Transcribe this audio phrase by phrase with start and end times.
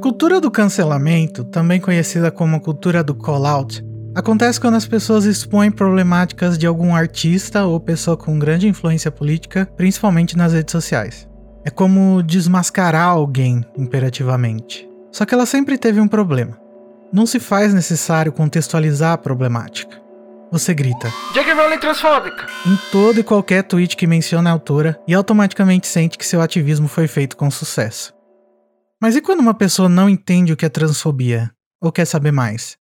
[0.00, 6.56] Cultura do cancelamento, também conhecida como cultura do call-out, acontece quando as pessoas expõem problemáticas
[6.56, 11.28] de algum artista ou pessoa com grande influência política, principalmente nas redes sociais.
[11.64, 14.88] É como desmascarar alguém imperativamente.
[15.12, 16.58] Só que ela sempre teve um problema.
[17.12, 20.00] Não se faz necessário contextualizar a problemática.
[20.50, 21.52] Você grita J.K.
[21.52, 22.46] Rowling transfóbica!
[22.66, 26.88] em todo e qualquer tweet que mencione a autora e automaticamente sente que seu ativismo
[26.88, 28.18] foi feito com sucesso.
[29.02, 31.50] Mas e quando uma pessoa não entende o que é transfobia?
[31.80, 32.76] Ou quer saber mais?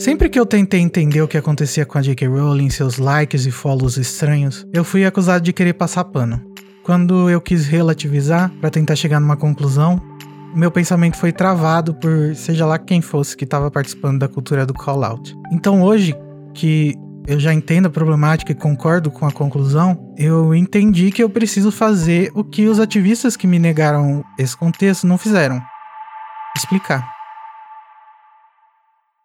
[0.00, 2.26] Sempre que eu tentei entender o que acontecia com a J.K.
[2.26, 6.44] Rowling, seus likes e follows estranhos, eu fui acusado de querer passar pano.
[6.82, 10.02] Quando eu quis relativizar para tentar chegar numa conclusão,
[10.52, 14.74] meu pensamento foi travado por seja lá quem fosse que estava participando da cultura do
[14.74, 15.36] call out.
[15.52, 16.16] Então hoje
[16.52, 16.96] que
[17.28, 21.72] eu já entendo a problemática e concordo com a conclusão, eu entendi que eu preciso
[21.72, 25.58] fazer o que os ativistas que me negaram esse contexto não fizeram:
[26.54, 27.10] explicar.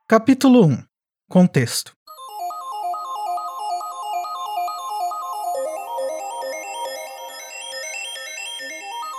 [0.07, 0.83] Capítulo 1
[1.29, 1.91] Contexto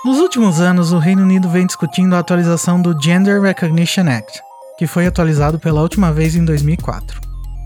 [0.02, 4.40] Nos últimos anos, o Reino Unido vem discutindo a atualização do Gender Recognition Act,
[4.78, 7.20] que foi atualizado pela última vez em 2004.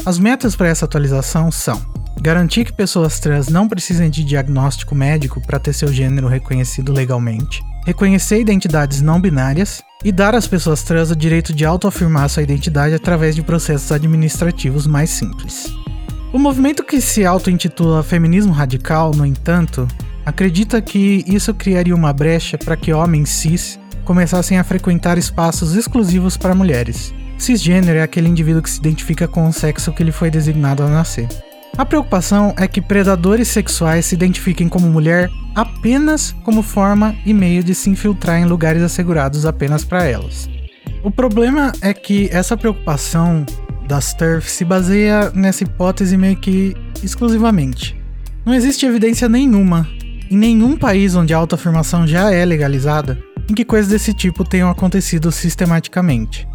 [0.05, 5.41] As metas para essa atualização são garantir que pessoas trans não precisem de diagnóstico médico
[5.41, 11.11] para ter seu gênero reconhecido legalmente, reconhecer identidades não binárias e dar às pessoas trans
[11.11, 15.73] o direito de autoafirmar sua identidade através de processos administrativos mais simples.
[16.33, 19.89] O movimento que se auto-intitula Feminismo Radical, no entanto,
[20.25, 26.37] acredita que isso criaria uma brecha para que homens cis começassem a frequentar espaços exclusivos
[26.37, 27.15] para mulheres.
[27.39, 30.89] Cisgênero é aquele indivíduo que se identifica com o sexo que lhe foi designado ao
[30.89, 31.27] nascer.
[31.81, 37.65] A preocupação é que predadores sexuais se identifiquem como mulher apenas como forma e meio
[37.65, 40.47] de se infiltrar em lugares assegurados apenas para elas.
[41.03, 43.47] O problema é que essa preocupação
[43.89, 47.99] das TERF se baseia nessa hipótese meio que exclusivamente.
[48.45, 49.89] Não existe evidência nenhuma,
[50.31, 53.19] em nenhum país onde a autoafirmação já é legalizada,
[53.49, 56.47] em que coisas desse tipo tenham acontecido sistematicamente.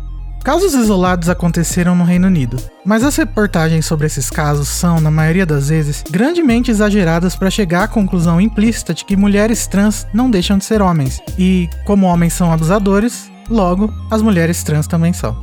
[0.46, 5.44] Casos isolados aconteceram no Reino Unido, mas as reportagens sobre esses casos são, na maioria
[5.44, 10.60] das vezes, grandemente exageradas para chegar à conclusão implícita de que mulheres trans não deixam
[10.60, 15.36] de ser homens, e, como homens são abusadores, logo, as mulheres trans também são.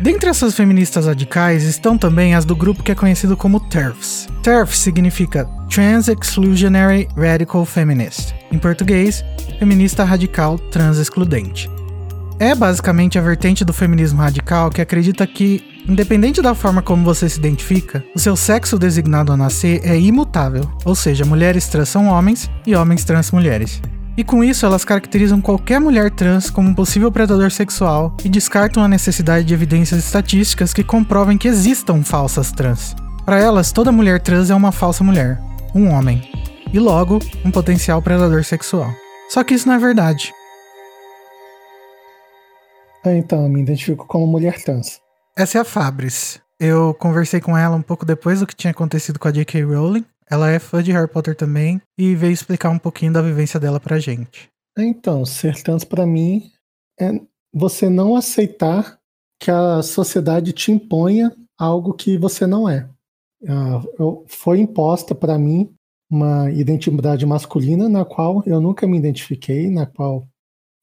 [0.00, 4.28] Dentre essas feministas radicais estão também as do grupo que é conhecido como TERFs.
[4.42, 9.22] TERF significa Trans Exclusionary Radical Feminist, em português,
[9.58, 11.68] feminista radical trans excludente
[12.38, 17.28] é basicamente a vertente do feminismo radical que acredita que, independente da forma como você
[17.28, 22.06] se identifica, o seu sexo designado ao nascer é imutável, ou seja, mulheres trans são
[22.06, 23.80] homens e homens trans mulheres.
[24.16, 28.82] E com isso, elas caracterizam qualquer mulher trans como um possível predador sexual e descartam
[28.82, 32.94] a necessidade de evidências estatísticas que comprovem que existam falsas trans.
[33.24, 35.40] Para elas, toda mulher trans é uma falsa mulher,
[35.74, 36.28] um homem,
[36.72, 38.92] e logo, um potencial predador sexual.
[39.30, 40.32] Só que isso não é verdade.
[43.04, 45.00] Ah, então, eu me identifico como mulher trans.
[45.36, 46.40] Essa é a Fabris.
[46.58, 49.62] Eu conversei com ela um pouco depois do que tinha acontecido com a J.K.
[49.64, 50.04] Rowling.
[50.30, 53.80] Ela é fã de Harry Potter também e veio explicar um pouquinho da vivência dela
[53.80, 54.48] pra gente.
[54.78, 56.50] Então, ser trans para mim
[57.00, 57.20] é
[57.52, 58.98] você não aceitar
[59.40, 62.88] que a sociedade te imponha algo que você não é.
[63.42, 65.74] Uh, foi imposta para mim
[66.08, 70.28] uma identidade masculina na qual eu nunca me identifiquei, na qual,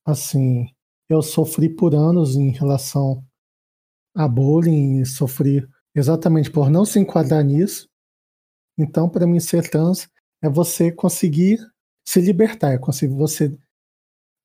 [0.05, 0.67] assim,
[1.09, 3.23] eu sofri por anos em relação
[4.15, 7.89] a bullying, sofri exatamente por não se enquadrar nisso.
[8.77, 10.07] Então, para mim, ser trans
[10.41, 11.59] é você conseguir
[12.07, 13.57] se libertar, é conseguir você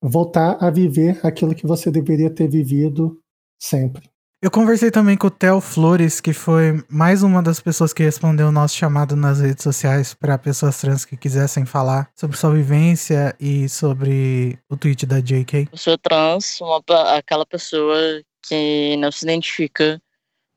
[0.01, 3.21] voltar a viver aquilo que você deveria ter vivido
[3.59, 4.09] sempre.
[4.45, 8.49] Eu conversei também com o Theo Flores, que foi mais uma das pessoas que respondeu
[8.49, 13.35] o nosso chamado nas redes sociais para pessoas trans que quisessem falar sobre sua vivência
[13.39, 15.67] e sobre o tweet da JK.
[15.71, 16.79] Eu sou trans, uma,
[17.17, 17.97] aquela pessoa
[18.43, 19.99] que não se identifica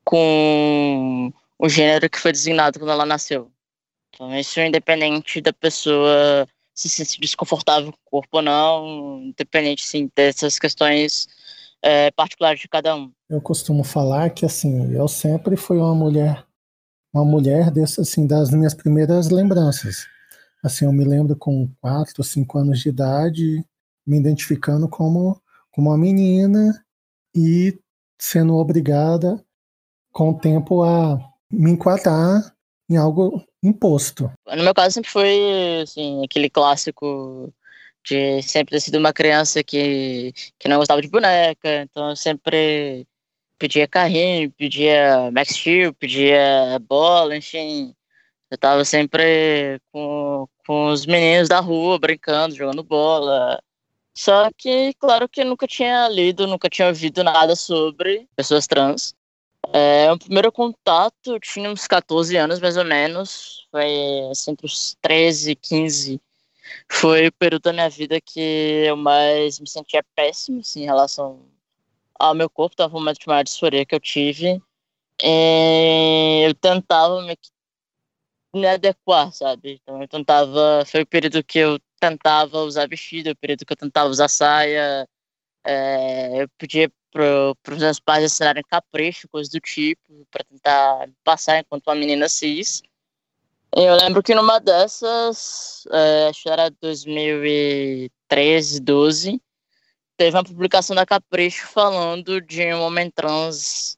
[0.03, 3.51] com o gênero que foi designado quando ela nasceu.
[4.13, 9.83] Então, isso é independente da pessoa se sentir desconfortável com o corpo ou não, independente
[10.15, 11.27] dessas questões
[11.81, 13.11] é, particulares de cada um.
[13.29, 16.45] Eu costumo falar que assim, eu sempre fui uma mulher,
[17.13, 20.07] uma mulher desse, assim, das minhas primeiras lembranças.
[20.63, 23.65] Assim, eu me lembro com quatro, cinco anos de idade,
[24.05, 25.41] me identificando como,
[25.71, 26.83] como uma menina
[27.35, 27.79] e
[28.19, 29.43] sendo obrigada
[30.11, 31.17] com o tempo a
[31.51, 32.53] me enquadrar
[32.89, 34.31] em algo imposto.
[34.47, 37.53] No meu caso sempre foi assim, aquele clássico
[38.03, 43.05] de sempre ter sido uma criança que, que não gostava de boneca, então eu sempre
[43.57, 47.93] pedia carrinho, pedia Max Steel, pedia bola, enfim.
[48.49, 53.61] Eu tava sempre com, com os meninos da rua brincando, jogando bola.
[54.15, 59.13] Só que, claro que nunca tinha lido, nunca tinha ouvido nada sobre pessoas trans.
[59.73, 64.65] É, o primeiro contato, eu tinha uns 14 anos mais ou menos, foi assim, entre
[64.65, 66.21] os 13 e 15.
[66.91, 71.45] Foi o período da minha vida que eu mais me sentia péssimo assim, em relação
[72.19, 74.61] ao meu corpo, tava um de maior disforia que eu tive.
[75.23, 77.37] E eu tentava me,
[78.55, 79.79] me adequar, sabe?
[79.81, 80.83] Então eu tentava.
[80.85, 85.07] Foi o período que eu tentava usar vestido, o período que eu tentava usar saia.
[85.65, 91.59] É, eu pedia para os meus pais assinarem capricho, coisas do tipo, para tentar passar
[91.59, 92.81] enquanto uma menina cis.
[93.71, 99.41] Eu lembro que numa dessas, é, acho que era 2013, 12,
[100.17, 103.97] teve uma publicação da Capricho falando de um homem trans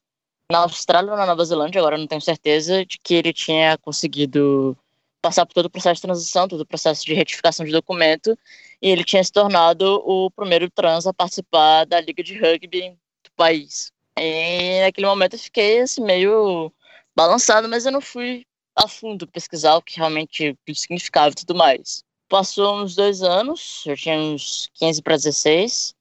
[0.52, 4.78] na Austrália ou na Nova Zelândia, agora não tenho certeza, de que ele tinha conseguido
[5.22, 8.38] passar por todo o processo de transição, todo o processo de retificação de documento,
[8.82, 12.92] e ele tinha se tornado o primeiro trans a participar da Liga de Rugby
[13.24, 13.94] do país.
[14.18, 16.72] E naquele momento eu fiquei assim, meio
[17.16, 18.46] balançado, mas eu não fui
[18.76, 22.04] a fundo pesquisar o que realmente significava e tudo mais.
[22.30, 25.94] Passou uns dois anos, eu tinha uns 15 para 16,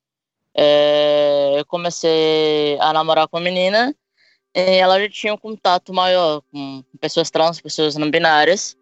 [0.54, 3.94] é, eu comecei a namorar com uma menina
[4.54, 8.76] e ela já tinha um contato maior com pessoas trans, pessoas não binárias.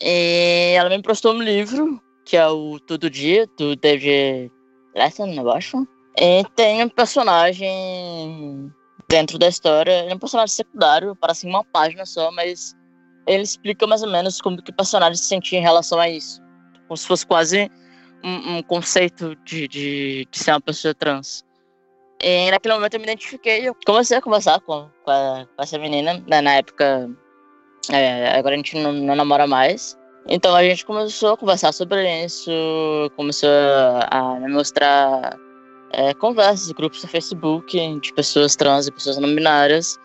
[0.00, 4.52] E ela me emprestou um livro, que é o Todo Dia, do David
[4.94, 5.88] Letton, eu acho.
[6.16, 8.72] E tem um personagem
[9.08, 12.76] dentro da história, ele é um personagem secundário, parece uma página só, mas
[13.28, 16.42] ele explica mais ou menos como que o personagem se sentia em relação a isso.
[16.86, 17.70] Como se fosse quase
[18.24, 21.44] um, um conceito de, de, de, ser uma pessoa trans.
[22.20, 25.78] E naquele momento eu me identifiquei, eu comecei a conversar com, com, a, com essa
[25.78, 27.08] menina, né, na época,
[27.92, 29.96] é, agora a gente não, não, namora mais.
[30.26, 32.50] Então a gente começou a conversar sobre isso,
[33.16, 33.50] começou
[34.10, 35.36] a, me mostrar
[35.92, 39.98] é, conversas, grupos no Facebook de pessoas trans e pessoas não binárias.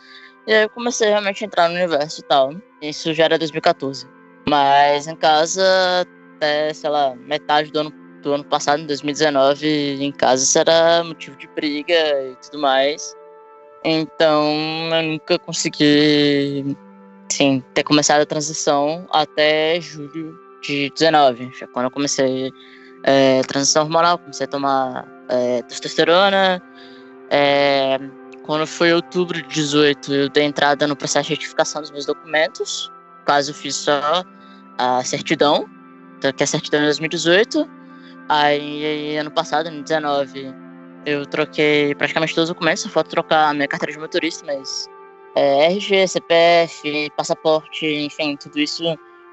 [0.45, 2.53] E aí eu comecei realmente a entrar no universo e tal.
[2.81, 4.07] Isso já era 2014.
[4.47, 5.63] Mas em casa,
[6.35, 11.03] até, sei lá, metade do ano, do ano passado, em 2019, em casa isso era
[11.03, 13.15] motivo de briga e tudo mais.
[13.85, 14.53] Então
[14.91, 16.75] eu nunca consegui,
[17.29, 21.51] sim, ter começado a transição até julho de 19.
[21.53, 22.51] Foi quando eu comecei
[23.03, 26.61] é, transição hormonal, comecei a tomar é, testosterona.
[27.29, 27.97] É,
[28.43, 32.91] quando foi outubro de 18, eu dei entrada no processo de retificação dos meus documentos.
[33.25, 34.23] Caso eu fiz só
[34.77, 35.69] a certidão,
[36.17, 37.69] então, que é a certidão de 2018.
[38.29, 40.53] Aí, ano passado, em 19,
[41.05, 44.89] eu troquei praticamente todos os documentos, só falta trocar a minha carteira de motorista, mas
[45.35, 48.83] é, RG, CPF, passaporte, enfim, tudo isso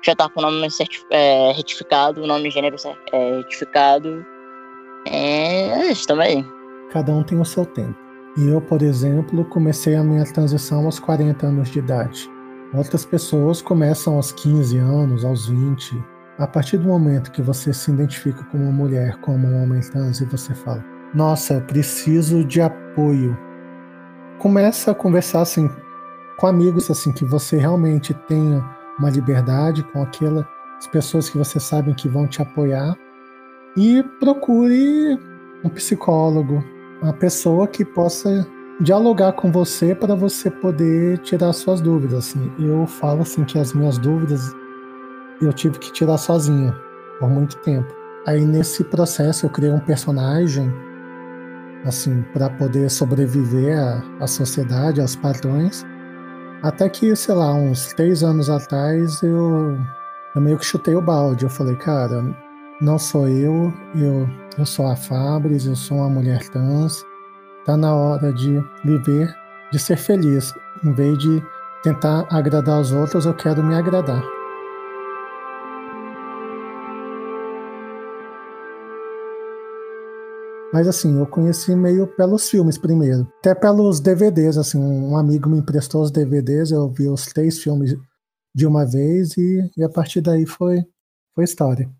[0.03, 0.69] já tá com o nome
[1.11, 2.77] é, retificado, o nome e gênero
[3.13, 4.25] é, retificado.
[5.07, 6.47] É, é isso também.
[6.91, 8.10] Cada um tem o seu tempo.
[8.37, 12.31] E eu, por exemplo, comecei a minha transição aos 40 anos de idade.
[12.73, 16.03] Outras pessoas começam aos 15 anos, aos 20.
[16.39, 20.21] A partir do momento que você se identifica como uma mulher, como um homem trans,
[20.21, 23.37] e você fala: Nossa, eu preciso de apoio.
[24.39, 25.69] Começa a conversar assim
[26.39, 28.65] com amigos assim que você realmente tenha
[28.99, 30.47] uma liberdade com aquelas
[30.91, 32.97] pessoas que você sabe que vão te apoiar
[33.77, 35.19] e procure
[35.63, 36.65] um psicólogo,
[37.03, 38.47] uma pessoa que possa
[38.81, 42.31] dialogar com você para você poder tirar suas dúvidas.
[42.31, 42.53] Assim.
[42.59, 44.55] Eu falo assim que as minhas dúvidas
[45.41, 46.75] eu tive que tirar sozinha
[47.19, 47.93] por muito tempo.
[48.27, 50.71] Aí nesse processo eu criei um personagem
[51.85, 55.85] assim para poder sobreviver à, à sociedade, aos padrões.
[56.63, 59.79] Até que, sei lá, uns três anos atrás eu,
[60.35, 61.45] eu meio que chutei o balde.
[61.45, 62.23] Eu falei, cara,
[62.81, 64.27] não sou eu, eu,
[64.59, 67.05] eu sou a Fabris, eu sou uma mulher trans.
[67.65, 69.35] Tá na hora de viver,
[69.71, 70.53] de ser feliz.
[70.83, 71.43] Em vez de
[71.83, 74.23] tentar agradar os outros, eu quero me agradar.
[80.73, 83.29] Mas assim, eu conheci meio pelos filmes primeiro.
[83.41, 87.95] Até pelos DVDs, assim, um amigo me emprestou os DVDs, eu vi os três filmes
[88.55, 90.83] de uma vez e, e a partir daí foi,
[91.35, 91.91] foi história.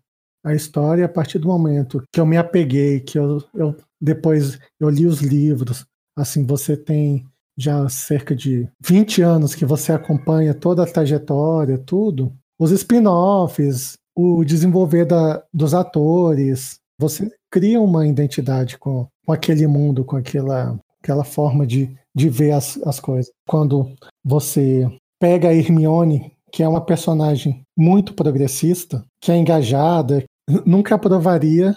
[0.43, 4.89] A história, a partir do momento que eu me apeguei, que eu, eu depois eu
[4.89, 5.85] li os livros,
[6.17, 7.25] assim, você tem
[7.57, 14.43] já cerca de 20 anos que você acompanha toda a trajetória, tudo, os spin-offs, o
[14.43, 21.23] desenvolver da, dos atores, você cria uma identidade com, com aquele mundo, com aquela, aquela
[21.23, 23.31] forma de, de ver as, as coisas.
[23.47, 23.91] Quando
[24.23, 24.87] você
[25.19, 30.23] pega a Hermione, que é uma personagem muito progressista, que é engajada,
[30.65, 31.75] nunca aprovaria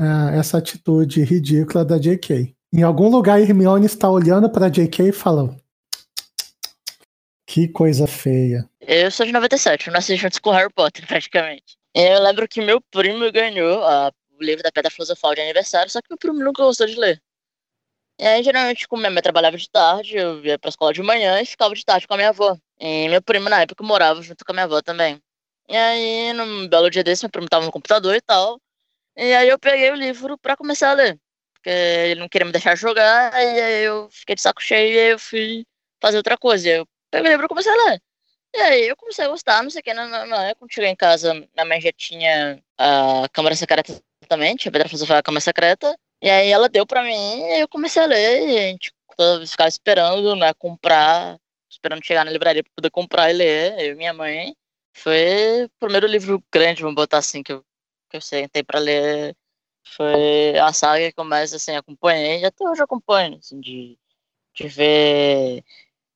[0.00, 2.54] uh, essa atitude ridícula da J.K.
[2.72, 5.08] Em algum lugar, Hermione está olhando para J.K.
[5.08, 5.56] e falando:
[7.46, 8.68] Que coisa feia.
[8.80, 11.76] Eu sou de 97, eu nasci junto com Harry Potter, praticamente.
[11.94, 16.00] Eu lembro que meu primo ganhou a, o livro da Pedra Filosofal de aniversário, só
[16.00, 17.20] que meu primo nunca gostou de ler.
[18.20, 21.40] E aí, geralmente, como minha mãe trabalhava de tarde, eu ia pra escola de manhã
[21.40, 22.56] e ficava de tarde com a minha avó.
[22.80, 25.20] E meu primo, na época, morava junto com a minha avó também.
[25.68, 28.60] E aí, num belo dia desse, meu primo tava no computador e tal.
[29.16, 31.20] E aí eu peguei o livro pra começar a ler
[31.58, 34.98] porque ele não queria me deixar jogar, e aí eu fiquei de saco cheio e
[34.98, 35.66] aí eu fui
[36.00, 36.68] fazer outra coisa.
[36.68, 38.02] Eu peguei o livro e comecei a ler.
[38.54, 40.96] E aí eu comecei a gostar, não sei o que, na, na, quando cheguei em
[40.96, 45.94] casa, minha mãe já tinha a Câmara Secreta também, tinha Pedra Filosofal a Câmara Secreta,
[46.22, 48.92] e aí ela deu pra mim, e eu comecei a ler, e a gente
[49.46, 51.38] ficava esperando, né, comprar,
[51.70, 54.54] esperando chegar na livraria pra poder comprar e ler, eu e minha mãe.
[54.94, 57.64] Foi o primeiro livro grande, vamos botar assim, que eu,
[58.10, 59.36] que eu sentei pra ler
[59.96, 63.98] foi a saga que mais assim, acompanhei, e até hoje acompanho, assim, de,
[64.54, 65.64] de ver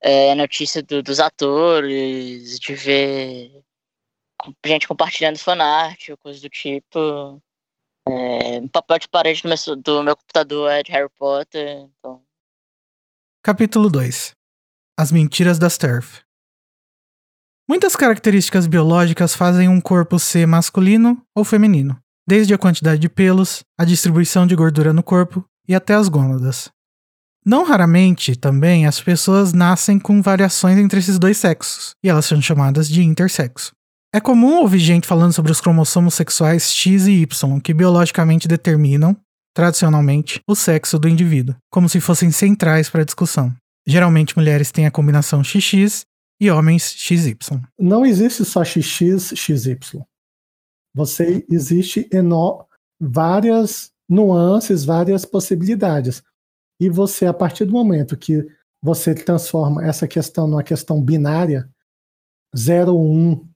[0.00, 3.64] é, notícia do, dos atores, de ver
[4.66, 7.40] gente compartilhando fanart, coisa do tipo.
[8.08, 11.88] É, um papel de parede do meu, do meu computador é de Harry Potter.
[11.98, 12.22] Então.
[13.44, 14.34] Capítulo 2
[14.98, 16.24] As Mentiras das TERF
[17.68, 23.62] Muitas características biológicas fazem um corpo ser masculino ou feminino desde a quantidade de pelos,
[23.78, 26.70] a distribuição de gordura no corpo e até as gônadas.
[27.44, 32.40] Não raramente, também, as pessoas nascem com variações entre esses dois sexos, e elas são
[32.40, 33.72] chamadas de intersexo.
[34.14, 39.16] É comum ouvir gente falando sobre os cromossomos sexuais X e Y, que biologicamente determinam,
[39.54, 43.52] tradicionalmente, o sexo do indivíduo, como se fossem centrais para a discussão.
[43.84, 46.04] Geralmente, mulheres têm a combinação XX
[46.42, 47.36] e homens XY.
[47.78, 49.78] Não existe só XX, XY.
[50.92, 52.66] Você existe eno,
[53.00, 56.20] várias nuances, várias possibilidades.
[56.80, 58.44] E você, a partir do momento que
[58.82, 61.70] você transforma essa questão numa questão binária,
[62.56, 63.48] 0, 1,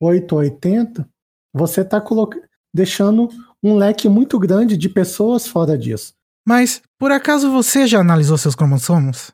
[0.00, 1.10] 8, 80,
[1.52, 2.00] você está
[2.72, 3.28] deixando
[3.60, 6.14] um leque muito grande de pessoas fora disso.
[6.46, 9.32] Mas, por acaso você já analisou seus cromossomos?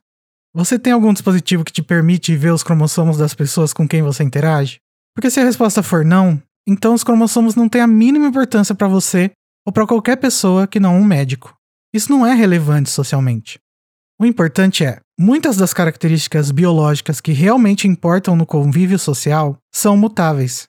[0.57, 4.23] Você tem algum dispositivo que te permite ver os cromossomos das pessoas com quem você
[4.23, 4.79] interage?
[5.13, 8.87] Porque se a resposta for não, então os cromossomos não têm a mínima importância para
[8.87, 9.33] você
[9.67, 11.57] ou para qualquer pessoa que não um médico.
[11.93, 13.59] Isso não é relevante socialmente.
[14.21, 20.69] O importante é, muitas das características biológicas que realmente importam no convívio social são mutáveis.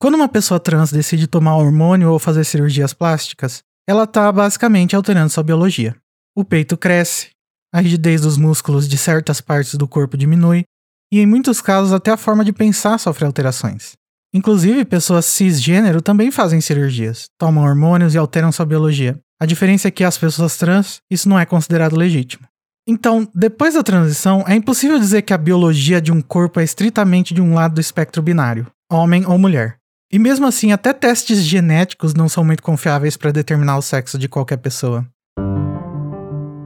[0.00, 5.28] Quando uma pessoa trans decide tomar hormônio ou fazer cirurgias plásticas, ela está basicamente alterando
[5.28, 5.94] sua biologia.
[6.34, 7.28] O peito cresce,
[7.72, 10.64] a rigidez dos músculos de certas partes do corpo diminui,
[11.12, 13.92] e em muitos casos até a forma de pensar sofre alterações.
[14.32, 19.18] Inclusive, pessoas cisgênero também fazem cirurgias, tomam hormônios e alteram sua biologia.
[19.40, 22.46] A diferença é que as pessoas trans, isso não é considerado legítimo.
[22.86, 27.34] Então, depois da transição, é impossível dizer que a biologia de um corpo é estritamente
[27.34, 29.76] de um lado do espectro binário, homem ou mulher.
[30.10, 34.26] E mesmo assim, até testes genéticos não são muito confiáveis para determinar o sexo de
[34.26, 35.06] qualquer pessoa.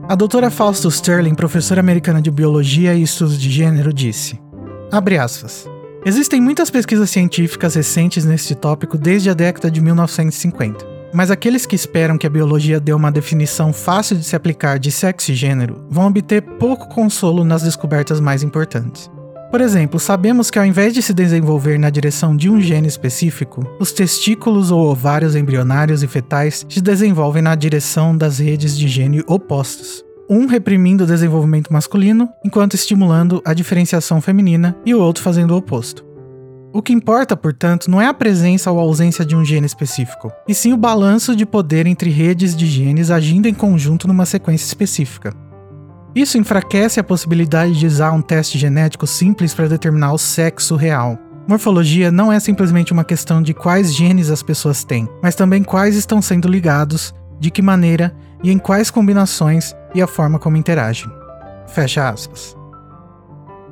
[0.05, 4.37] A doutora Fausto Sterling, professora americana de biologia e estudos de gênero, disse:
[4.91, 5.65] Abre aspas.
[6.05, 11.77] Existem muitas pesquisas científicas recentes neste tópico desde a década de 1950, mas aqueles que
[11.77, 15.85] esperam que a biologia dê uma definição fácil de se aplicar de sexo e gênero
[15.89, 19.09] vão obter pouco consolo nas descobertas mais importantes.
[19.53, 23.63] Por exemplo, sabemos que ao invés de se desenvolver na direção de um gene específico,
[23.79, 29.23] os testículos ou ovários embrionários e fetais se desenvolvem na direção das redes de gene
[29.27, 35.51] opostos um reprimindo o desenvolvimento masculino, enquanto estimulando a diferenciação feminina, e o outro fazendo
[35.51, 36.03] o oposto.
[36.73, 40.55] O que importa, portanto, não é a presença ou ausência de um gene específico, e
[40.55, 45.31] sim o balanço de poder entre redes de genes agindo em conjunto numa sequência específica.
[46.15, 51.17] Isso enfraquece a possibilidade de usar um teste genético simples para determinar o sexo real.
[51.47, 55.95] Morfologia não é simplesmente uma questão de quais genes as pessoas têm, mas também quais
[55.95, 61.11] estão sendo ligados, de que maneira e em quais combinações e a forma como interagem.
[61.67, 62.55] Fecha aspas.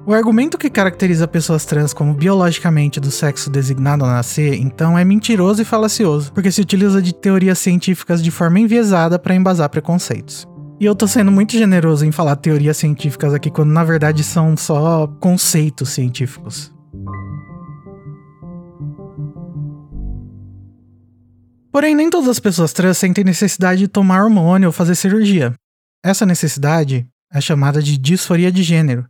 [0.04, 5.06] O argumento que caracteriza pessoas trans como biologicamente do sexo designado a nascer, então, é
[5.06, 10.48] mentiroso e falacioso, porque se utiliza de teorias científicas de forma enviesada para embasar preconceitos.
[10.82, 14.58] E eu tô sendo muito generoso em falar teorias científicas aqui, quando na verdade são
[14.58, 16.74] só conceitos científicos.
[21.72, 25.54] Porém, nem todas as pessoas trans sentem necessidade de tomar hormônio ou fazer cirurgia.
[26.04, 29.08] Essa necessidade é chamada de disforia de gênero,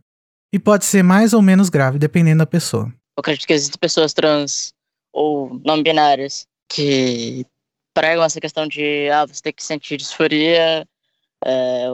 [0.52, 2.84] e pode ser mais ou menos grave, dependendo da pessoa.
[3.16, 4.74] Eu acredito que existem pessoas trans
[5.10, 7.46] ou não binárias que
[7.94, 10.86] pregam essa questão de ah, você tem que sentir disforia,
[11.44, 11.86] é,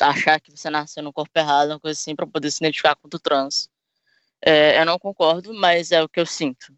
[0.00, 3.08] achar que você nasceu no corpo errado, uma coisa assim, para poder se identificar com
[3.12, 3.68] o trans.
[4.42, 6.72] É, eu não concordo, mas é o que eu sinto.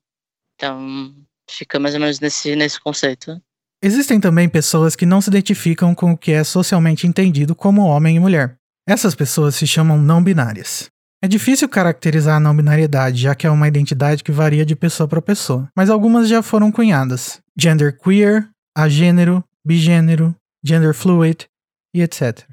[0.56, 1.14] Então,
[1.48, 3.40] fica mais ou menos nesse, nesse conceito.
[3.82, 8.16] Existem também pessoas que não se identificam com o que é socialmente entendido como homem
[8.16, 8.56] e mulher.
[8.86, 10.90] Essas pessoas se chamam não binárias.
[11.20, 15.08] É difícil caracterizar a não binariedade, já que é uma identidade que varia de pessoa
[15.08, 21.48] para pessoa, mas algumas já foram cunhadas: gender queer, agênero, bigênero, gender fluid
[21.94, 22.46] e etc.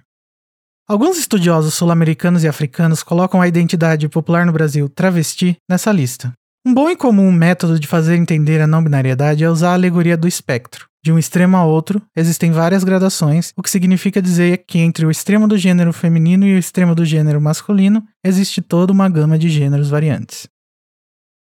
[0.88, 6.34] Alguns estudiosos sul-americanos e africanos colocam a identidade popular no Brasil travesti nessa lista.
[6.65, 10.17] Um bom e comum método de fazer entender a não binariedade é usar a alegoria
[10.17, 10.88] do espectro.
[11.01, 15.12] De um extremo a outro, existem várias gradações, o que significa dizer que entre o
[15.12, 19.48] extremo do gênero feminino e o extremo do gênero masculino existe toda uma gama de
[19.48, 20.48] gêneros variantes.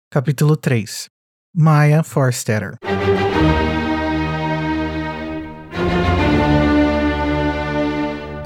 [0.09, 1.09] Capítulo 3
[1.55, 2.77] Maya Forstetter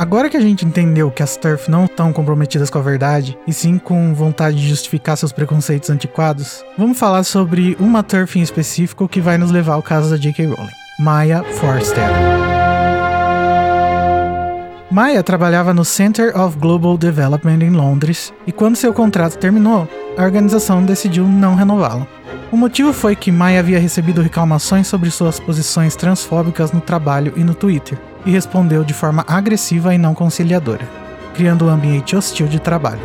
[0.08, 3.52] Agora que a gente entendeu que as TERF não estão comprometidas com a verdade, e
[3.52, 9.10] sim com vontade de justificar seus preconceitos antiquados, vamos falar sobre uma TERF em específico
[9.10, 10.46] que vai nos levar ao caso da J.K.
[10.46, 12.08] Rowling, Maya Forster.
[14.90, 19.86] Maya trabalhava no Center of Global Development em Londres e quando seu contrato terminou,
[20.18, 22.08] a organização decidiu não renová-lo.
[22.54, 27.44] O motivo foi que Maya havia recebido reclamações sobre suas posições transfóbicas no trabalho e
[27.44, 30.88] no Twitter, e respondeu de forma agressiva e não conciliadora,
[31.36, 33.02] criando um ambiente hostil de trabalho.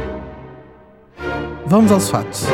[1.67, 2.47] Vamos aos fatos.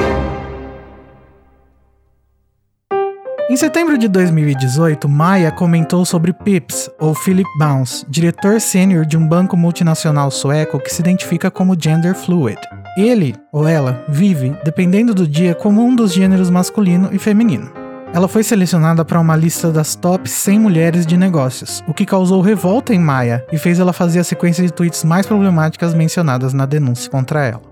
[3.51, 9.27] Em setembro de 2018, Maia comentou sobre Pips, ou Philip Bounce, diretor sênior de um
[9.27, 12.61] banco multinacional sueco que se identifica como gender fluid.
[12.95, 17.73] Ele, ou ela, vive, dependendo do dia, como um dos gêneros masculino e feminino.
[18.13, 22.43] Ela foi selecionada para uma lista das top 100 mulheres de negócios, o que causou
[22.43, 26.67] revolta em Maya e fez ela fazer a sequência de tweets mais problemáticas mencionadas na
[26.67, 27.63] denúncia contra ela.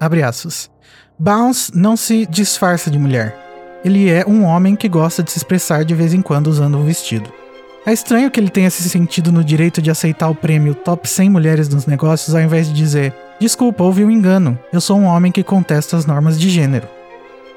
[0.00, 0.70] Abre aspas.
[1.18, 3.45] Bounce não se disfarça de mulher.
[3.86, 6.84] Ele é um homem que gosta de se expressar de vez em quando usando um
[6.84, 7.32] vestido.
[7.86, 11.30] É estranho que ele tenha se sentido no direito de aceitar o prêmio Top 100
[11.30, 15.30] Mulheres nos Negócios ao invés de dizer: Desculpa, houve um engano, eu sou um homem
[15.30, 16.88] que contesta as normas de gênero.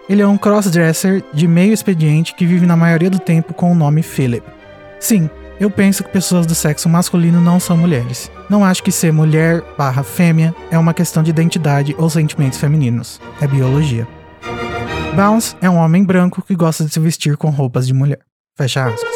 [0.08, 3.76] Ele é um crossdresser de meio expediente que vive na maioria do tempo com o
[3.76, 4.46] nome Philip.
[5.00, 8.30] Sim, eu penso que pessoas do sexo masculino não são mulheres.
[8.48, 13.20] Não acho que ser mulher barra fêmea é uma questão de identidade ou sentimentos femininos.
[13.42, 14.08] É biologia.
[15.16, 18.20] Bounce é um homem branco que gosta de se vestir com roupas de mulher.
[18.58, 19.10] Fecha aspas.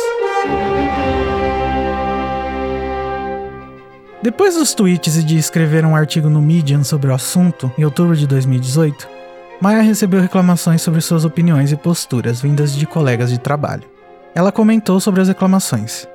[4.22, 8.16] Depois dos tweets e de escrever um artigo no Medium sobre o assunto, em outubro
[8.16, 9.08] de 2018,
[9.62, 13.84] Maya recebeu reclamações sobre suas opiniões e posturas vindas de colegas de trabalho.
[14.34, 16.08] Ela comentou sobre as reclamações.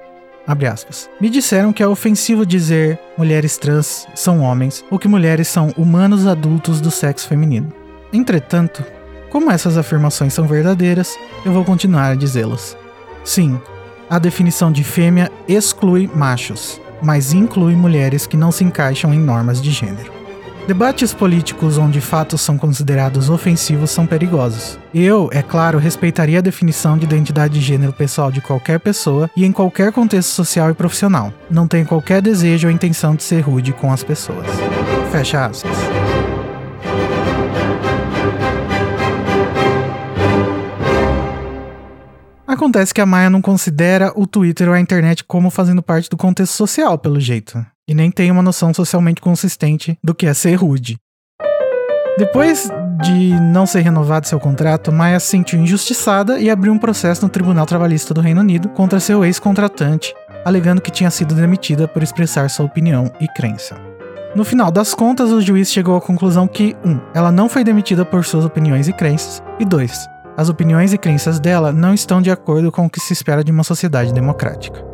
[1.21, 6.27] Me disseram que é ofensivo dizer mulheres trans são homens ou que mulheres são humanos
[6.27, 7.71] adultos do sexo feminino.
[8.11, 8.83] Entretanto,
[9.31, 12.77] como essas afirmações são verdadeiras, eu vou continuar a dizê-las.
[13.25, 13.61] Sim,
[14.09, 19.61] a definição de fêmea exclui machos, mas inclui mulheres que não se encaixam em normas
[19.61, 20.19] de gênero.
[20.69, 24.79] Debates políticos onde fatos são considerados ofensivos são perigosos.
[24.95, 29.47] Eu, é claro, respeitaria a definição de identidade de gênero pessoal de qualquer pessoa e
[29.47, 31.33] em qualquer contexto social e profissional.
[31.51, 34.47] Não tenho qualquer desejo ou intenção de ser rude com as pessoas.
[35.11, 35.73] Fecha aspas.
[42.49, 46.17] Acontece que a Maia não considera o Twitter ou a internet como fazendo parte do
[46.17, 50.55] contexto social, pelo jeito e nem tem uma noção socialmente consistente do que é ser
[50.55, 50.99] rude.
[52.19, 52.71] Depois
[53.03, 57.29] de não ser renovado seu contrato, Maya se sentiu injustiçada e abriu um processo no
[57.29, 62.51] Tribunal Trabalhista do Reino Unido contra seu ex-contratante, alegando que tinha sido demitida por expressar
[62.51, 63.77] sua opinião e crença.
[64.35, 66.91] No final das contas, o juiz chegou à conclusão que 1.
[66.91, 70.18] Um, ela não foi demitida por suas opiniões e crenças, e 2.
[70.39, 73.51] As opiniões e crenças dela não estão de acordo com o que se espera de
[73.51, 74.87] uma sociedade democrática.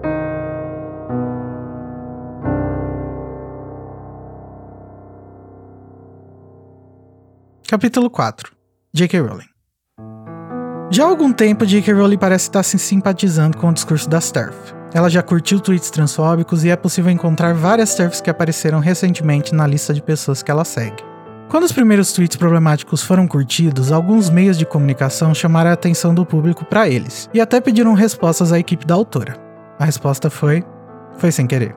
[7.68, 8.56] Capítulo 4
[8.94, 9.20] J.K.
[9.20, 9.44] Rowling
[10.90, 11.92] Já há algum tempo, J.K.
[11.92, 14.56] Rowling parece estar se simpatizando com o discurso das TERF.
[14.94, 19.66] Ela já curtiu tweets transfóbicos e é possível encontrar várias TERFs que apareceram recentemente na
[19.66, 21.04] lista de pessoas que ela segue.
[21.48, 26.26] Quando os primeiros tweets problemáticos foram curtidos, alguns meios de comunicação chamaram a atenção do
[26.26, 29.36] público para eles e até pediram respostas à equipe da autora.
[29.78, 30.64] A resposta foi:
[31.16, 31.76] foi sem querer.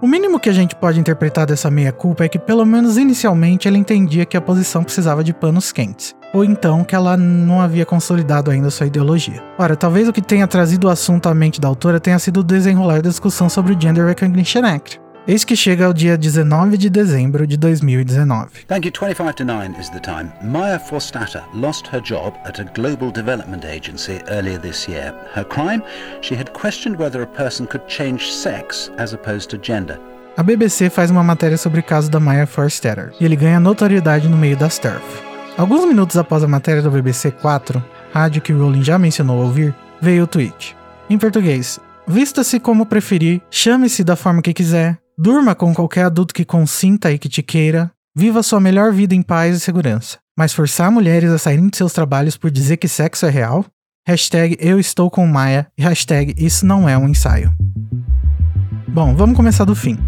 [0.00, 3.76] O mínimo que a gente pode interpretar dessa meia-culpa é que, pelo menos inicialmente, ela
[3.76, 8.48] entendia que a posição precisava de panos quentes, ou então que ela não havia consolidado
[8.48, 9.42] ainda sua ideologia.
[9.58, 12.44] Ora, talvez o que tenha trazido o assunto à mente da autora tenha sido o
[12.44, 16.88] desenrolar da discussão sobre o Gender Recognition Act, Eis que chega ao dia 19 de
[16.88, 18.64] dezembro de 2019.
[18.66, 18.90] Thank you.
[18.90, 20.32] 25 to 9 is the time.
[20.42, 25.14] Maya Forstater lost her job at a global development agency earlier this year.
[25.34, 25.82] Her crime?
[26.22, 30.00] She had questioned whether a person could change sex as opposed to gender.
[30.38, 34.30] A BBC faz uma matéria sobre o caso da Maya Forstater e ele ganha notoriedade
[34.30, 35.04] no meio das TERF.
[35.58, 40.24] Alguns minutos após a matéria da BBC 4, rádio que Rowling já mencionou ouvir, veio
[40.24, 40.74] o tweet.
[41.10, 46.44] Em português, vista-se como preferir, chame-se da forma que quiser, Durma com qualquer adulto que
[46.44, 47.90] consinta e que te queira.
[48.16, 50.18] Viva sua melhor vida em paz e segurança.
[50.38, 53.64] Mas forçar mulheres a saírem de seus trabalhos por dizer que sexo é real?
[54.06, 57.52] Hashtag eu estou com Maia e hashtag isso não é um ensaio.
[58.86, 59.98] Bom, vamos começar do fim.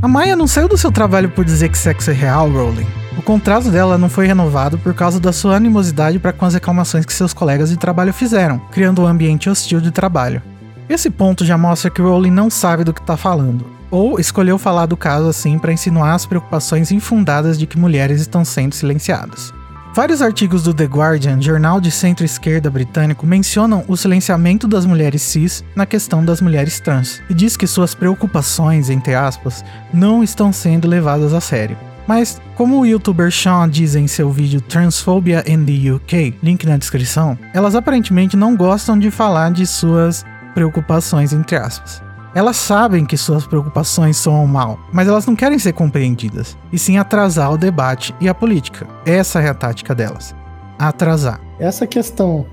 [0.00, 2.86] A Maia não saiu do seu trabalho por dizer que sexo é real, Rowling.
[3.18, 7.04] O contrato dela não foi renovado por causa da sua animosidade para com as reclamações
[7.04, 10.42] que seus colegas de trabalho fizeram, criando um ambiente hostil de trabalho.
[10.88, 14.86] Esse ponto já mostra que Rowling não sabe do que está falando ou escolheu falar
[14.86, 19.54] do caso assim para insinuar as preocupações infundadas de que mulheres estão sendo silenciadas.
[19.94, 25.62] Vários artigos do The Guardian, jornal de centro-esquerda britânico, mencionam o silenciamento das mulheres cis
[25.76, 30.88] na questão das mulheres trans e diz que suas preocupações, entre aspas, não estão sendo
[30.88, 31.76] levadas a sério.
[32.08, 36.76] Mas, como o youtuber Sean diz em seu vídeo Transphobia in the UK, link na
[36.76, 42.02] descrição, elas aparentemente não gostam de falar de suas preocupações, entre aspas.
[42.34, 46.98] Elas sabem que suas preocupações são mal, mas elas não querem ser compreendidas, e sim
[46.98, 48.88] atrasar o debate e a política.
[49.06, 50.34] Essa é a tática delas.
[50.76, 51.40] Atrasar.
[51.60, 52.44] Essa questão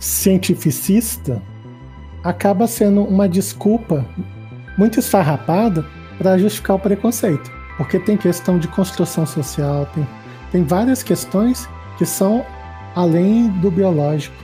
[0.00, 1.40] cientificista
[2.24, 4.04] acaba sendo uma desculpa
[4.76, 5.86] muito esfarrapada
[6.18, 7.48] para justificar o preconceito.
[7.76, 10.06] Porque tem questão de construção social, tem,
[10.50, 12.44] tem várias questões que são
[12.96, 14.34] além do biológico.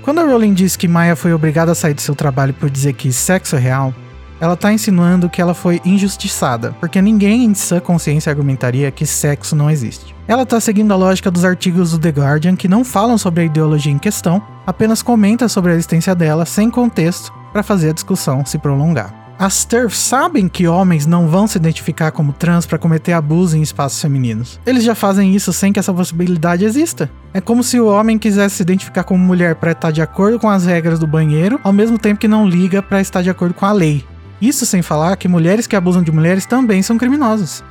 [0.00, 2.94] Quando a Rowling diz que Maya foi obrigada a sair de seu trabalho por dizer
[2.94, 3.94] que sexo é real,
[4.42, 9.54] ela tá insinuando que ela foi injustiçada, porque ninguém em sã consciência argumentaria que sexo
[9.54, 10.16] não existe.
[10.26, 13.44] Ela tá seguindo a lógica dos artigos do The Guardian que não falam sobre a
[13.44, 18.44] ideologia em questão, apenas comenta sobre a existência dela sem contexto para fazer a discussão
[18.44, 19.14] se prolongar.
[19.38, 23.62] As TERFs sabem que homens não vão se identificar como trans para cometer abuso em
[23.62, 24.58] espaços femininos.
[24.66, 27.08] Eles já fazem isso sem que essa possibilidade exista.
[27.32, 30.50] É como se o homem quisesse se identificar como mulher para estar de acordo com
[30.50, 33.66] as regras do banheiro, ao mesmo tempo que não liga para estar de acordo com
[33.66, 34.04] a lei.
[34.42, 37.62] Isso sem falar que mulheres que abusam de mulheres também são criminosas.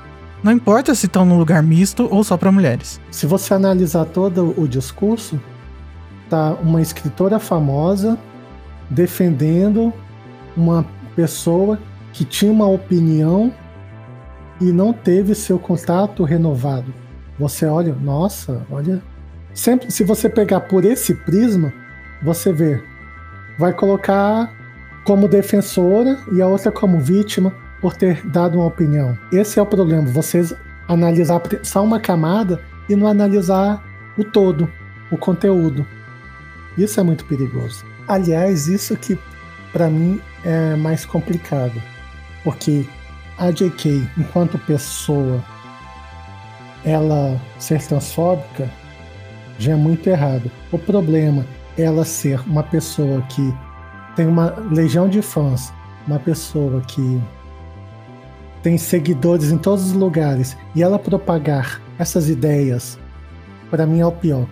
[0.41, 3.01] Não importa se estão num lugar misto ou só para mulheres.
[3.11, 5.37] Se você analisar todo o discurso,
[6.29, 8.17] tá uma escritora famosa
[8.89, 9.91] defendendo
[10.55, 11.77] uma pessoa
[12.13, 13.53] que tinha uma opinião
[14.61, 16.93] e não teve seu contato renovado.
[17.37, 19.01] Você olha, nossa, olha.
[19.53, 21.73] Sempre, se você pegar por esse prisma,
[22.23, 22.81] você vê,
[23.59, 24.60] vai colocar
[25.03, 29.17] como defensora e a outra como vítima por ter dado uma opinião.
[29.31, 30.53] Esse é o problema, vocês
[30.87, 33.83] analisar só uma camada e não analisar
[34.17, 34.69] o todo,
[35.11, 35.85] o conteúdo.
[36.77, 37.83] Isso é muito perigoso.
[38.07, 39.17] Aliás, isso que
[39.71, 41.81] para mim é mais complicado,
[42.43, 42.85] porque
[43.37, 45.43] a JK, enquanto pessoa,
[46.83, 48.69] ela ser transfóbica
[49.57, 50.51] já é muito errado.
[50.71, 51.45] O problema
[51.77, 53.53] é ela ser uma pessoa que
[54.21, 55.73] tem uma legião de fãs,
[56.05, 57.19] uma pessoa que
[58.61, 62.99] tem seguidores em todos os lugares e ela propagar essas ideias,
[63.71, 64.45] para mim é o pior.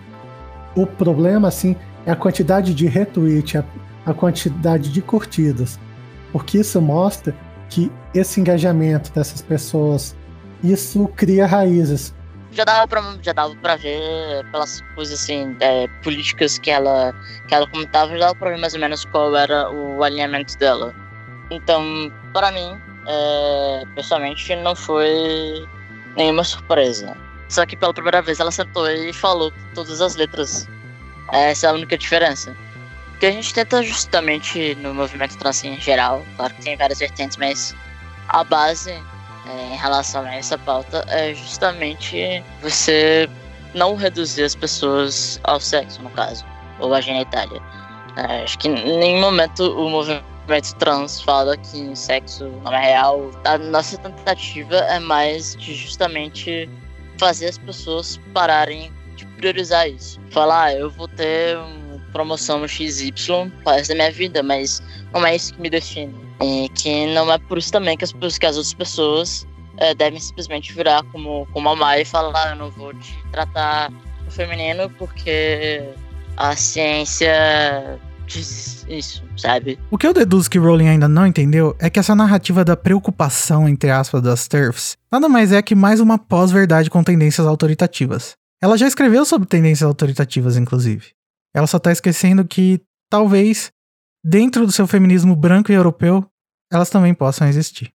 [0.74, 3.64] O problema, assim, é a quantidade de retweet, a,
[4.04, 5.78] a quantidade de curtidas,
[6.32, 7.32] porque isso mostra
[7.68, 10.16] que esse engajamento dessas pessoas,
[10.64, 12.12] isso cria raízes
[12.52, 17.14] já dava pra, já dava pra ver pelas coisas assim, é, políticas que ela,
[17.46, 20.94] que ela comentava, já dava pra ver mais ou menos qual era o alinhamento dela.
[21.50, 25.66] Então, para mim, é, pessoalmente, não foi
[26.16, 27.16] nenhuma surpresa.
[27.48, 30.68] Só que pela primeira vez ela sentou e falou todas as letras.
[31.32, 32.56] Essa é a única diferença.
[33.18, 37.36] Que a gente tenta justamente no movimento trans em geral, claro que tem várias vertentes,
[37.36, 37.74] mas
[38.28, 38.94] a base
[39.46, 43.28] é, em relação a essa pauta é justamente você
[43.74, 46.44] não reduzir as pessoas ao sexo, no caso,
[46.78, 47.60] ou à genitália.
[48.16, 53.30] É, acho que em nenhum momento o movimento trans fala que sexo não é real.
[53.44, 56.68] A nossa tentativa é mais de justamente
[57.18, 60.20] fazer as pessoas pararem de priorizar isso.
[60.30, 61.79] Falar, ah, eu vou ter uma
[62.10, 63.12] promoção XY
[63.66, 66.14] resto da minha vida, mas não é isso que me define.
[66.42, 69.46] E que não é por isso também que as, que as outras pessoas
[69.76, 73.16] é, devem simplesmente virar como, como a Mai e falar, ah, eu não vou te
[73.30, 73.90] tratar
[74.24, 75.82] no feminino porque
[76.36, 79.78] a ciência diz isso, sabe?
[79.90, 83.68] O que eu deduzo que Rowling ainda não entendeu é que essa narrativa da preocupação,
[83.68, 88.32] entre aspas, das TERFs, nada mais é que mais uma pós-verdade com tendências autoritativas.
[88.62, 91.08] Ela já escreveu sobre tendências autoritativas, inclusive.
[91.54, 93.72] Ela só tá esquecendo que, talvez,
[94.24, 96.24] dentro do seu feminismo branco e europeu,
[96.72, 97.92] elas também possam existir.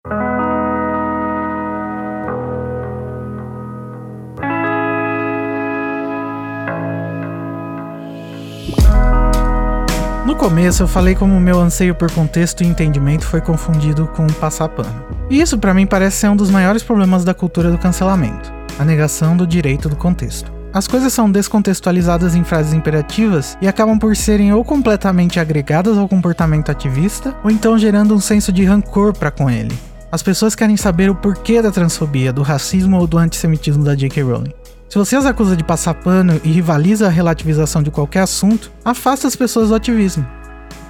[10.26, 14.68] No começo eu falei como meu anseio por contexto e entendimento foi confundido com passar
[14.68, 15.06] pano.
[15.30, 18.84] E isso para mim parece ser um dos maiores problemas da cultura do cancelamento, a
[18.84, 20.55] negação do direito do contexto.
[20.76, 26.06] As coisas são descontextualizadas em frases imperativas e acabam por serem ou completamente agregadas ao
[26.06, 29.74] comportamento ativista, ou então gerando um senso de rancor para com ele.
[30.12, 34.22] As pessoas querem saber o porquê da transfobia, do racismo ou do antissemitismo da J.K.
[34.22, 34.52] Rowling.
[34.90, 39.30] Se você as acusa de passar pano e rivaliza a relativização de qualquer assunto, afasta
[39.30, 40.28] as pessoas do ativismo.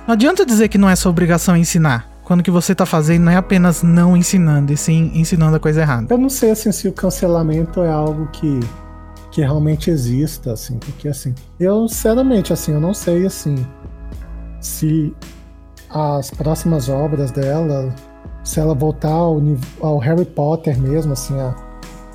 [0.07, 3.25] Não adianta dizer que não é sua obrigação ensinar, quando o que você está fazendo
[3.25, 6.07] não é apenas não ensinando, e sim ensinando a coisa errada.
[6.09, 8.59] Eu não sei assim, se o cancelamento é algo que,
[9.35, 13.67] que realmente exista, assim, porque assim, eu sinceramente assim, eu não sei assim
[14.61, 15.13] se
[15.89, 17.93] as próximas obras dela,
[18.45, 19.41] se ela voltar ao,
[19.81, 21.53] ao Harry Potter mesmo, assim, a,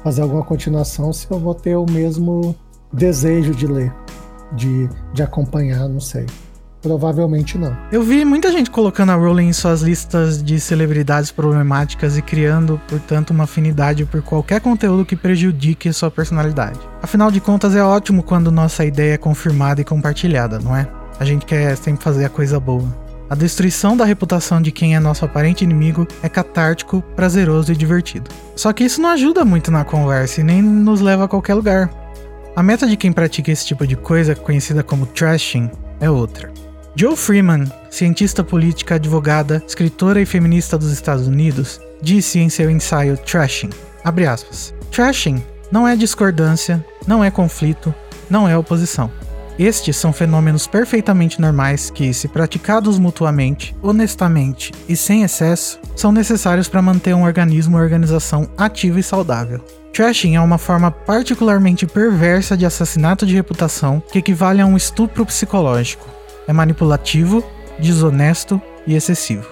[0.03, 2.57] fazer alguma continuação se eu vou ter o mesmo
[2.91, 3.95] desejo de ler,
[4.55, 6.25] de, de acompanhar, não sei.
[6.83, 7.77] Provavelmente não.
[7.93, 12.81] Eu vi muita gente colocando a Rowling em suas listas de celebridades problemáticas e criando,
[12.89, 16.79] portanto, uma afinidade por qualquer conteúdo que prejudique sua personalidade.
[17.03, 20.89] Afinal de contas, é ótimo quando nossa ideia é confirmada e compartilhada, não é?
[21.19, 22.89] A gente quer sempre fazer a coisa boa.
[23.29, 28.31] A destruição da reputação de quem é nosso aparente inimigo é catártico, prazeroso e divertido.
[28.57, 31.91] Só que isso não ajuda muito na conversa e nem nos leva a qualquer lugar.
[32.57, 36.51] A meta de quem pratica esse tipo de coisa, conhecida como trashing, é outra.
[36.97, 43.17] Joe Freeman, cientista política, advogada, escritora e feminista dos Estados Unidos, disse em seu ensaio
[43.17, 43.71] Trashing,
[44.05, 47.95] aspas, Trashing não é discordância, não é conflito,
[48.29, 49.11] não é oposição.
[49.57, 56.67] Estes são fenômenos perfeitamente normais que, se praticados mutuamente, honestamente e sem excesso, são necessários
[56.67, 59.61] para manter um organismo ou organização ativa e saudável.
[59.93, 65.27] Trashing é uma forma particularmente perversa de assassinato de reputação que equivale a um estupro
[65.27, 66.20] psicológico.
[66.47, 67.45] É manipulativo,
[67.79, 69.49] desonesto e excessivo.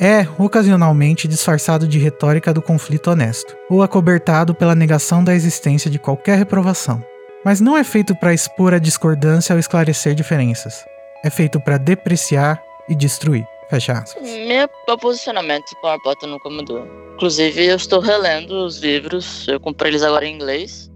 [0.00, 5.98] É, ocasionalmente, disfarçado de retórica do conflito honesto, ou acobertado pela negação da existência de
[5.98, 7.02] qualquer reprovação
[7.44, 10.84] mas não é feito para expor a discordância ou esclarecer diferenças.
[11.24, 13.46] É feito para depreciar e destruir.
[13.70, 14.22] Fecha aspas.
[14.22, 16.86] Meu, posicionamento com a porta nunca mudou.
[17.14, 19.46] Inclusive, eu estou relendo os livros.
[19.46, 20.90] Eu comprei eles agora em inglês.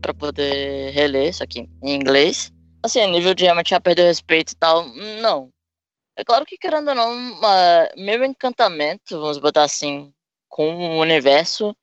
[0.00, 2.52] para poder reler isso aqui em inglês.
[2.86, 4.86] Assim, a nível de realmente já perder respeito e tal,
[5.20, 5.50] não.
[6.16, 10.14] É claro que, querendo ou não, uma, meu encantamento, vamos botar assim,
[10.48, 11.76] com o universo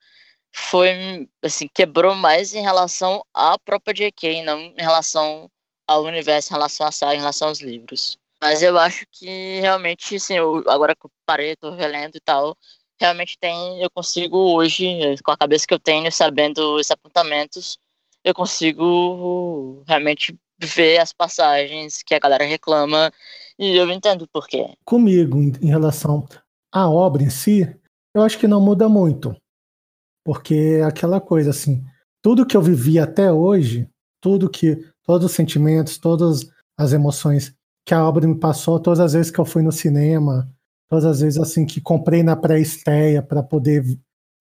[0.56, 5.52] foi, assim, quebrou mais em relação à própria J.K., não em relação
[5.86, 8.18] ao universo, em relação à saga, em relação aos livros.
[8.42, 12.58] Mas eu acho que realmente, assim, eu, agora que eu parei, tô relendo e tal,
[12.98, 17.78] realmente tem, eu consigo hoje, com a cabeça que eu tenho, sabendo esses apontamentos,
[18.24, 20.34] eu consigo realmente
[20.66, 23.12] ver as passagens que a galera reclama
[23.58, 24.74] e eu entendo por quê.
[24.86, 26.28] Comigo, em relação
[26.72, 27.70] à obra em si,
[28.14, 29.36] eu acho que não muda muito.
[30.26, 31.84] Porque é aquela coisa assim,
[32.22, 33.90] tudo que eu vivi até hoje,
[34.22, 37.54] tudo que, todos os sentimentos, todas as emoções
[37.86, 40.50] que a obra me passou, todas as vezes que eu fui no cinema,
[40.90, 43.84] todas as vezes assim que comprei na pré-estreia para poder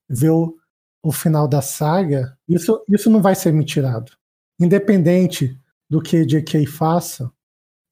[0.08, 0.56] ver o,
[1.02, 4.12] o final da saga, isso, isso não vai ser me tirado.
[4.61, 5.58] Independente
[5.92, 6.64] do que J.K.
[6.64, 7.31] faça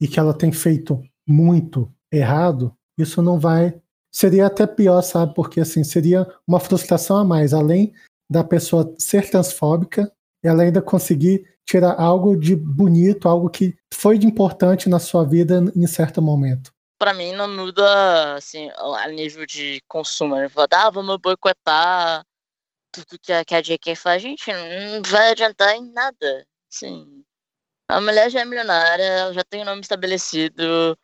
[0.00, 3.78] e que ela tem feito muito errado, isso não vai
[4.10, 5.34] seria até pior, sabe?
[5.34, 7.52] Porque assim, seria uma frustração a mais.
[7.52, 7.92] Além
[8.30, 10.10] da pessoa ser transfóbica,
[10.42, 15.62] ela ainda conseguir tirar algo de bonito, algo que foi de importante na sua vida
[15.76, 16.72] em certo momento.
[16.98, 20.36] Para mim não muda assim a nível de consumo.
[20.36, 20.48] Né?
[20.48, 22.24] Fala, ah, vamos boicotar
[22.90, 24.22] tudo que a, que a JK faz.
[24.22, 26.46] Gente, não vai adiantar em nada.
[26.70, 27.19] Sim.
[27.90, 30.96] A mulher já é milionária, ela já tem o um nome estabelecido.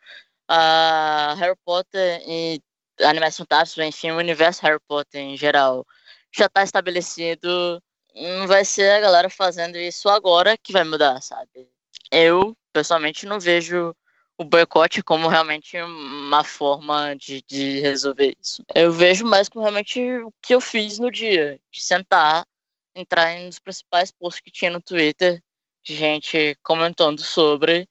[0.48, 2.62] A Harry Potter e
[3.02, 5.84] Animais Fantásticos, enfim, o universo Harry Potter em geral
[6.32, 7.82] já está estabelecido.
[8.14, 11.68] Não vai ser a galera fazendo isso agora que vai mudar, sabe?
[12.10, 13.92] Eu, pessoalmente, não vejo
[14.38, 18.62] o boicote como realmente uma forma de, de resolver isso.
[18.74, 22.46] Eu vejo mais como realmente o que eu fiz no dia, de sentar,
[22.94, 25.42] entrar nos principais posts que tinha no Twitter,
[25.86, 27.88] de gente comentando sobre,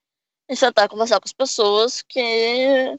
[0.49, 2.97] e sentar e conversar com as pessoas que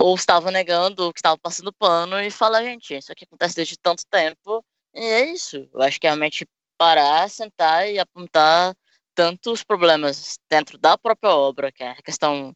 [0.00, 3.76] ou estavam negando, ou que estavam passando pano, e falar, gente, isso aqui acontece desde
[3.76, 5.68] tanto tempo, e é isso.
[5.74, 6.46] Eu acho que é realmente
[6.78, 8.76] parar, sentar e apontar
[9.12, 12.54] tanto os problemas dentro da própria obra, que é a questão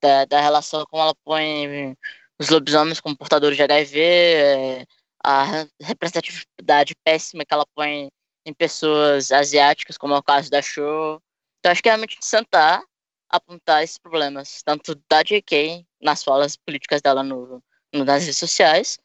[0.00, 1.94] da, da relação como ela põe
[2.38, 4.86] os lobisomens como portadores de HIV, é,
[5.22, 8.10] a representatividade péssima que ela põe
[8.50, 11.22] em pessoas asiáticas, como é o caso da Show.
[11.58, 12.82] Então acho que é realmente sentar,
[13.28, 18.98] apontar esses problemas, tanto da JK, nas falas políticas dela no, no, nas redes sociais,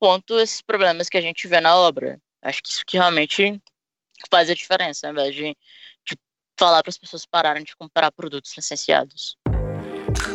[0.00, 2.20] quanto esses problemas que a gente vê na obra.
[2.42, 3.60] Acho que isso que realmente
[4.30, 5.56] faz a diferença, ao invés de,
[6.04, 6.18] de
[6.58, 9.36] falar para as pessoas pararem de comprar produtos licenciados.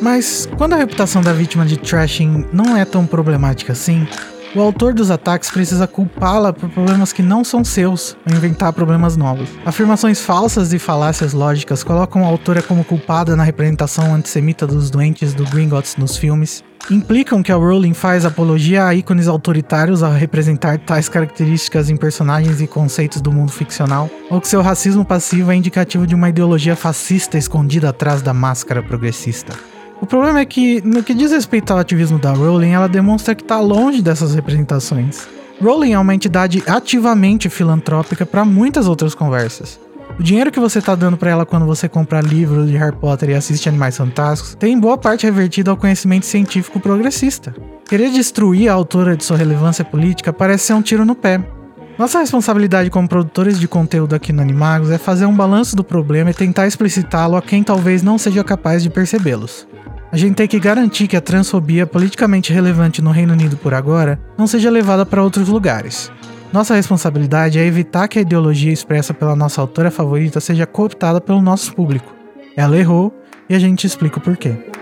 [0.01, 4.07] Mas quando a reputação da vítima de trashing não é tão problemática assim,
[4.55, 9.17] o autor dos ataques precisa culpá-la por problemas que não são seus, ou inventar problemas
[9.17, 9.49] novos.
[9.65, 15.33] Afirmações falsas e falácias lógicas colocam a autora como culpada na representação antissemita dos doentes
[15.33, 16.63] do Gringotts nos filmes.
[16.91, 22.59] Implicam que a Rowling faz apologia a ícones autoritários ao representar tais características em personagens
[22.59, 26.75] e conceitos do mundo ficcional, ou que seu racismo passivo é indicativo de uma ideologia
[26.75, 29.53] fascista escondida atrás da máscara progressista.
[30.01, 33.43] O problema é que, no que diz respeito ao ativismo da Rowling, ela demonstra que
[33.43, 35.27] está longe dessas representações.
[35.61, 39.79] Rowling é uma entidade ativamente filantrópica para muitas outras conversas.
[40.19, 43.29] O dinheiro que você está dando para ela quando você compra livros de Harry Potter
[43.29, 47.55] e assiste Animais Fantásticos tem boa parte revertido ao conhecimento científico progressista.
[47.87, 51.41] Querer destruir a autora de sua relevância política parece ser um tiro no pé.
[51.97, 56.31] Nossa responsabilidade como produtores de conteúdo aqui no Animagos é fazer um balanço do problema
[56.31, 59.67] e tentar explicitá-lo a quem talvez não seja capaz de percebê-los.
[60.13, 64.19] A gente tem que garantir que a transfobia politicamente relevante no Reino Unido por agora
[64.37, 66.11] não seja levada para outros lugares.
[66.53, 71.41] Nossa responsabilidade é evitar que a ideologia expressa pela nossa autora favorita seja cooptada pelo
[71.41, 72.13] nosso público.
[72.55, 73.11] Ela errou
[73.49, 74.72] e a gente explica o porquê.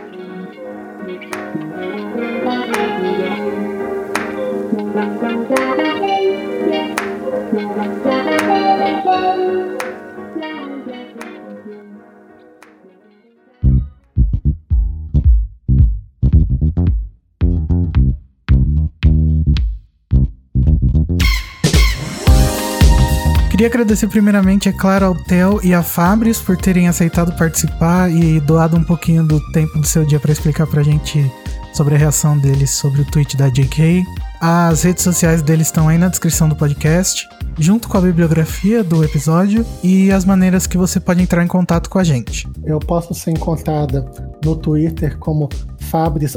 [23.62, 28.40] Queria agradecer primeiramente, é claro, ao Theo e a Fabris por terem aceitado participar e
[28.40, 31.32] doado um pouquinho do tempo do seu dia para explicar pra gente
[31.72, 34.04] sobre a reação deles sobre o tweet da JK.
[34.42, 39.04] As redes sociais deles estão aí na descrição do podcast, junto com a bibliografia do
[39.04, 42.50] episódio e as maneiras que você pode entrar em contato com a gente.
[42.66, 44.10] Eu posso ser encontrada
[44.44, 45.48] no Twitter como
[45.78, 46.34] Fabris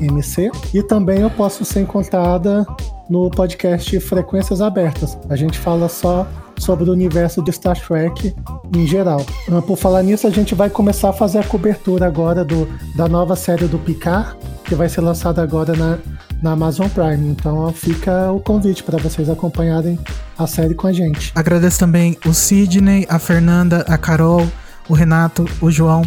[0.00, 2.66] MC e também eu posso ser encontrada
[3.10, 5.18] no podcast Frequências Abertas.
[5.28, 6.26] A gente fala só
[6.58, 8.34] sobre o universo de Star Trek
[8.74, 9.24] em geral.
[9.66, 13.36] Por falar nisso, a gente vai começar a fazer a cobertura agora do, da nova
[13.36, 15.98] série do Picard, que vai ser lançada agora na,
[16.42, 17.28] na Amazon Prime.
[17.28, 19.98] Então fica o convite para vocês acompanharem
[20.38, 21.32] a série com a gente.
[21.34, 24.46] Agradeço também o Sidney, a Fernanda, a Carol,
[24.88, 26.02] o Renato, o João,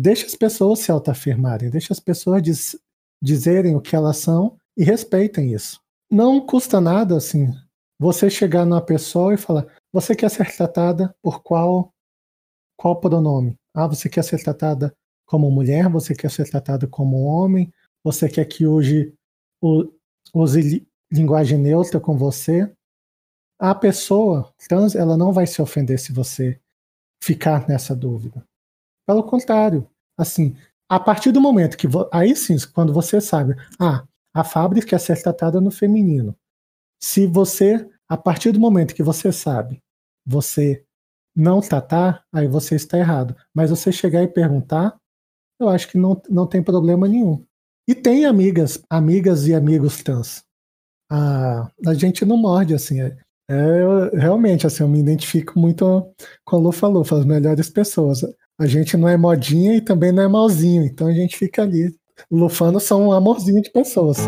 [0.00, 2.78] deixa as pessoas se autoafirmarem, deixa as pessoas diz,
[3.22, 5.80] dizerem o que elas são e respeitem isso.
[6.10, 7.54] Não custa nada, assim,
[7.98, 11.92] você chegar numa pessoa e falar: você quer ser tratada por qual
[12.76, 13.56] qual pronome?
[13.74, 14.94] Ah, você quer ser tratada
[15.26, 15.88] como mulher?
[15.90, 17.70] Você quer ser tratada como homem?
[18.02, 19.12] Você quer que hoje
[20.34, 22.72] use linguagem neutra com você?
[23.58, 26.58] A pessoa trans, ela não vai se ofender se você
[27.22, 28.42] ficar nessa dúvida.
[29.06, 29.86] Pelo contrário,
[30.16, 30.56] assim,
[30.88, 35.60] a partir do momento que aí sim, quando você sabe, ah, a fábrica ser tratada
[35.60, 36.36] no feminino.
[37.02, 39.82] Se você, a partir do momento que você sabe,
[40.26, 40.84] você
[41.34, 43.34] não tratar, aí você está errado.
[43.54, 44.96] Mas você chegar e perguntar,
[45.58, 47.44] eu acho que não, não tem problema nenhum.
[47.88, 50.44] E tem amigas, amigas e amigos trans.
[51.10, 53.00] A, a gente não morde, assim.
[53.00, 53.16] É,
[53.50, 56.14] é, realmente, assim, eu me identifico muito
[56.44, 58.20] com a Lufa Lufa, as melhores pessoas.
[58.58, 61.92] A gente não é modinha e também não é malzinho, então a gente fica ali.
[62.30, 64.18] Lufanos são um amorzinho de pessoas.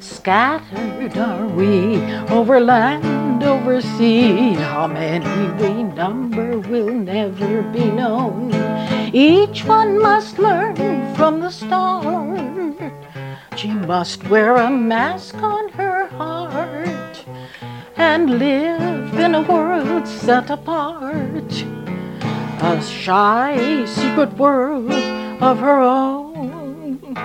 [0.00, 4.54] Scattered are we over land, over sea.
[4.54, 5.24] How many
[5.60, 8.52] we number will never be known.
[9.12, 10.76] Each one must learn
[11.16, 12.38] from the start.
[13.56, 17.07] She must wear a mask on her heart
[17.98, 21.64] and live in a world set apart.
[22.60, 24.92] A shy, secret world
[25.42, 27.16] of her own.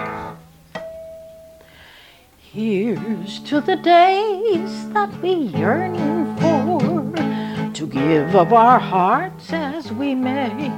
[2.37, 10.15] Here's to the days that we yearn for, to give of our hearts as we
[10.15, 10.71] may.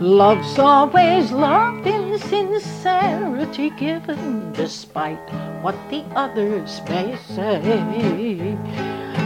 [0.00, 5.18] Love's always love in sincerity given, despite
[5.62, 8.56] what the others may say.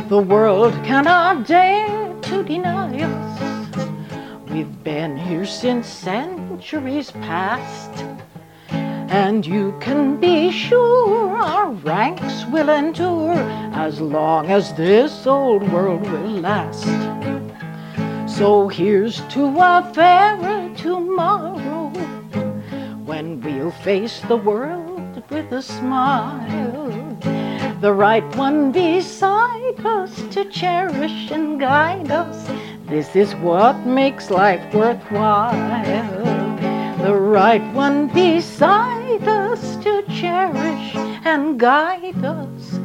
[0.08, 3.78] The world cannot dare to deny us.
[4.50, 8.04] We've been here since centuries past
[9.14, 13.38] and you can be sure our ranks will endure
[13.72, 16.84] as long as this old world will last.
[18.28, 21.73] So here's to a fairer tomorrow
[23.04, 27.16] when we'll face the world with a smile.
[27.80, 32.48] The right one beside us to cherish and guide us.
[32.86, 36.44] This is what makes life worthwhile
[37.04, 40.94] the right one beside us to cherish
[41.26, 42.78] and guide us.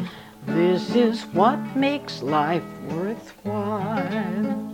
[0.46, 4.69] This is what makes life worthwhile.